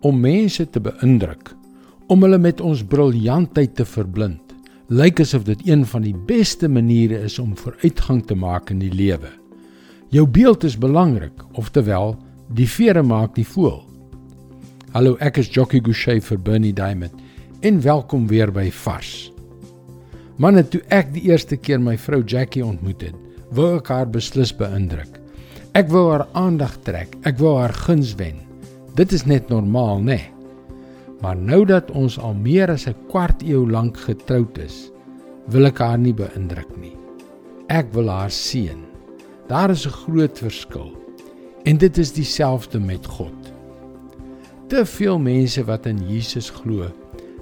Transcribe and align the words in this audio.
om 0.00 0.20
mense 0.22 0.64
te 0.70 0.80
beïndruk, 0.82 1.50
om 2.08 2.22
hulle 2.22 2.38
met 2.38 2.60
ons 2.64 2.84
briljantheid 2.86 3.74
te 3.76 3.86
verblind. 3.86 4.42
Lyk 4.88 5.20
asof 5.20 5.44
dit 5.44 5.66
een 5.68 5.84
van 5.86 6.06
die 6.06 6.14
beste 6.28 6.68
maniere 6.68 7.18
is 7.26 7.38
om 7.42 7.56
vooruitgang 7.56 8.22
te 8.26 8.36
maak 8.38 8.70
in 8.72 8.80
die 8.80 8.92
lewe. 8.94 9.28
Jou 10.14 10.24
beeld 10.24 10.64
is 10.64 10.78
belangrik, 10.80 11.42
oftewel, 11.60 12.14
die 12.56 12.68
vere 12.68 13.02
maak 13.04 13.34
die 13.36 13.44
voël. 13.44 13.82
Hallo, 14.94 15.18
ek 15.20 15.42
is 15.42 15.50
Jockey 15.52 15.82
Gouchee 15.84 16.22
vir 16.24 16.40
Bernie 16.40 16.72
Diamond 16.72 17.12
en 17.60 17.82
welkom 17.84 18.24
weer 18.30 18.48
by 18.54 18.70
Vars. 18.72 19.28
Manne, 20.38 20.62
toe 20.64 20.80
ek 20.94 21.10
die 21.12 21.26
eerste 21.28 21.58
keer 21.58 21.82
my 21.82 21.98
vrou 22.00 22.22
Jackie 22.22 22.64
ontmoet 22.64 23.10
het, 23.10 23.16
wou 23.52 23.74
ek 23.76 23.90
haar 23.92 24.08
beslis 24.08 24.54
beïndruk. 24.56 25.18
Ek 25.76 25.90
wou 25.92 26.06
haar 26.14 26.28
aandag 26.38 26.78
trek, 26.86 27.18
ek 27.28 27.42
wou 27.42 27.58
haar 27.58 27.74
guns 27.74 28.14
wen. 28.16 28.47
Dit 28.98 29.12
is 29.14 29.24
net 29.30 29.48
normaal, 29.48 30.00
né? 30.02 30.04
Nee? 30.04 30.32
Maar 31.22 31.36
nou 31.36 31.64
dat 31.66 31.90
ons 31.90 32.18
al 32.18 32.34
meer 32.34 32.70
as 32.70 32.86
'n 32.86 32.94
kwart 33.08 33.42
eeu 33.42 33.70
lank 33.70 33.96
getroud 33.96 34.58
is, 34.58 34.90
wil 35.46 35.66
ek 35.66 35.78
haar 35.78 35.98
nie 35.98 36.14
beïndruk 36.14 36.70
nie. 36.80 36.96
Ek 37.68 37.92
wil 37.92 38.08
haar 38.08 38.30
seën. 38.30 38.78
Daar 39.46 39.70
is 39.70 39.86
'n 39.86 39.90
groot 39.90 40.38
verskil. 40.38 40.90
En 41.64 41.76
dit 41.76 41.98
is 41.98 42.12
dieselfde 42.12 42.80
met 42.80 43.06
God. 43.06 43.52
Te 44.66 44.86
veel 44.86 45.18
mense 45.18 45.64
wat 45.64 45.86
in 45.86 45.98
Jesus 46.08 46.50
glo, 46.50 46.86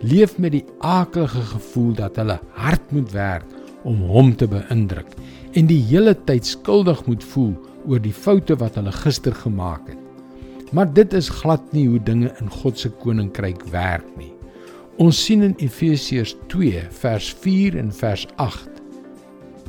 leef 0.00 0.38
met 0.38 0.52
die 0.52 0.64
aaklige 0.78 1.40
gevoel 1.40 1.92
dat 1.92 2.16
hulle 2.16 2.40
hard 2.50 2.92
moet 2.92 3.12
werk 3.12 3.44
om 3.82 3.96
hom 4.00 4.36
te 4.36 4.46
beïndruk 4.46 5.14
en 5.52 5.66
die 5.66 5.82
hele 5.82 6.16
tyd 6.24 6.46
skuldig 6.46 7.06
moet 7.06 7.24
voel 7.24 7.54
oor 7.86 8.00
die 8.00 8.12
foute 8.12 8.56
wat 8.56 8.74
hulle 8.74 8.92
gister 8.92 9.34
gemaak 9.34 9.88
het. 9.88 10.01
Maar 10.72 10.92
dit 10.92 11.12
is 11.12 11.28
glad 11.28 11.72
nie 11.76 11.84
hoe 11.88 12.00
dinge 12.00 12.30
in 12.40 12.48
God 12.50 12.78
se 12.80 12.88
koninkryk 13.02 13.64
werk 13.72 14.08
nie. 14.16 14.32
Ons 15.00 15.20
sien 15.24 15.44
in 15.44 15.54
Efesiërs 15.60 16.34
2 16.52 16.86
vers 17.02 17.28
4 17.44 17.76
en 17.80 17.92
vers 17.92 18.24
8. 18.40 18.80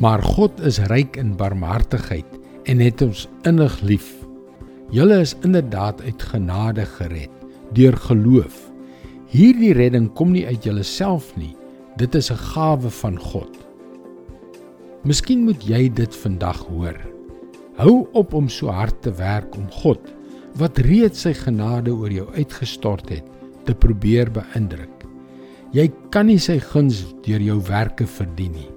Maar 0.00 0.22
God 0.22 0.60
is 0.60 0.80
ryk 0.92 1.16
in 1.20 1.32
barmhartigheid 1.40 2.38
en 2.68 2.84
het 2.84 3.02
ons 3.04 3.26
innig 3.48 3.80
lief. 3.80 4.12
Julle 4.92 5.20
is 5.24 5.36
inderdaad 5.46 6.02
uit 6.04 6.22
genade 6.32 6.84
gered 6.98 7.32
deur 7.72 7.96
geloof. 7.96 8.66
Hierdie 9.30 9.72
redding 9.78 10.08
kom 10.18 10.32
nie 10.34 10.46
uit 10.46 10.64
julleself 10.66 11.30
nie. 11.38 11.54
Dit 11.96 12.14
is 12.14 12.30
'n 12.30 12.36
gawe 12.36 12.90
van 12.90 13.18
God. 13.18 13.56
Miskien 15.04 15.44
moet 15.44 15.62
jy 15.64 15.88
dit 15.88 16.16
vandag 16.16 16.66
hoor. 16.66 16.98
Hou 17.76 18.08
op 18.12 18.34
om 18.34 18.48
so 18.48 18.68
hard 18.68 19.02
te 19.02 19.12
werk 19.12 19.56
om 19.56 19.70
God 19.70 20.00
wat 20.58 20.78
reeds 20.86 21.26
sy 21.26 21.34
genade 21.36 21.92
oor 21.94 22.12
jou 22.12 22.26
uitgestort 22.34 23.10
het, 23.12 23.26
te 23.64 23.74
probeer 23.74 24.30
beïndruk. 24.32 25.04
Jy 25.76 25.86
kan 26.10 26.26
nie 26.26 26.40
sy 26.42 26.58
guns 26.58 27.04
deur 27.26 27.42
jou 27.44 27.60
werke 27.68 28.06
verdien 28.08 28.56
nie. 28.56 28.70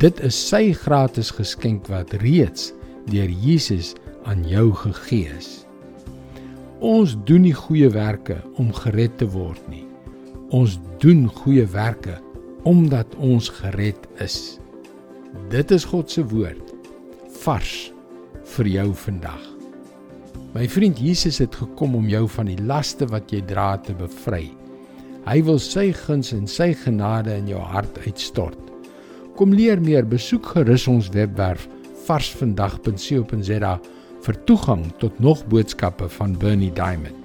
Dit 0.00 0.22
is 0.24 0.36
sy 0.38 0.72
gratis 0.72 1.28
geskenk 1.34 1.90
wat 1.92 2.14
reeds 2.22 2.72
deur 3.10 3.28
Jesus 3.28 3.92
aan 4.24 4.46
jou 4.48 4.70
gegee 4.80 5.28
is. 5.36 5.50
Ons 6.84 7.14
doen 7.28 7.44
nie 7.44 7.54
goeie 7.56 7.90
werke 7.92 8.38
om 8.60 8.72
gered 8.76 9.18
te 9.20 9.28
word 9.28 9.60
nie. 9.68 9.84
Ons 10.54 10.78
doen 11.04 11.26
goeie 11.42 11.66
werke 11.72 12.18
omdat 12.64 13.12
ons 13.20 13.50
gered 13.60 14.08
is. 14.24 14.58
Dit 15.52 15.74
is 15.74 15.84
God 15.84 16.10
se 16.10 16.24
woord 16.32 16.72
vars 17.44 17.74
vir 18.56 18.72
jou 18.78 18.88
vandag. 19.04 19.53
My 20.54 20.68
vriend 20.70 21.00
Jesus 21.02 21.40
het 21.42 21.56
gekom 21.58 21.96
om 21.98 22.04
jou 22.06 22.28
van 22.30 22.46
die 22.46 22.60
laste 22.62 23.08
wat 23.10 23.32
jy 23.34 23.40
dra 23.42 23.72
te 23.82 23.90
bevry. 23.98 24.52
Hy 25.26 25.38
wil 25.42 25.56
sy 25.58 25.88
guns 26.04 26.28
en 26.36 26.44
sy 26.46 26.68
genade 26.78 27.32
in 27.34 27.48
jou 27.50 27.58
hart 27.58 27.96
uitstort. 28.04 28.60
Kom 29.34 29.50
leer 29.50 29.80
meer, 29.82 30.06
besoek 30.06 30.52
gerus 30.52 30.84
ons 30.86 31.08
webwerf 31.10 31.64
varsvandag.co.za 32.06 33.72
vir 34.24 34.38
toegang 34.46 34.84
tot 35.00 35.18
nog 35.18 35.42
boodskappe 35.50 36.06
van 36.20 36.36
Bernie 36.38 36.70
Diamond. 36.76 37.18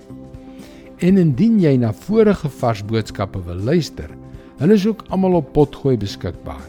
En 1.05 1.21
indien 1.21 1.59
jy 1.61 1.75
na 1.77 1.91
vorige 1.93 2.49
vars 2.49 2.81
boodskappe 2.81 3.43
wil 3.45 3.61
luister, 3.67 4.09
hulle 4.57 4.73
is 4.73 4.87
ook 4.89 5.03
almal 5.13 5.37
op 5.43 5.51
Potgooi 5.53 5.99
beskikbaar. 6.01 6.65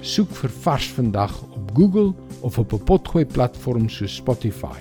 Soek 0.00 0.32
vir 0.40 0.56
Vars 0.64 0.88
Vandag 0.96 1.36
op 1.44 1.76
Google 1.76 2.14
of 2.40 2.56
op 2.58 2.72
'n 2.72 2.84
Potgooi 2.88 3.26
platform 3.26 3.88
soos 3.88 4.16
Spotify. 4.16 4.80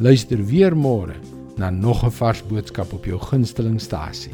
Luister 0.00 0.40
weer 0.46 0.74
môre 0.74 1.16
na 1.56 1.70
nog 1.70 2.04
'n 2.04 2.10
vars 2.10 2.42
boodskap 2.42 2.92
op 2.92 3.04
jou 3.04 3.18
gunstelingstasie. 3.18 4.32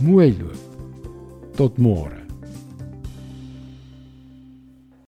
Mooi 0.00 0.36
loop. 0.40 0.58
Tot 1.56 1.78
môre. 1.78 2.23